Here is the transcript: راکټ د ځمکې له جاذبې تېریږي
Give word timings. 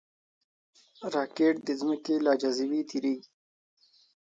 راکټ 1.13 1.55
د 1.67 1.69
ځمکې 1.79 2.15
له 2.25 2.31
جاذبې 2.41 2.81
تېریږي 2.89 3.29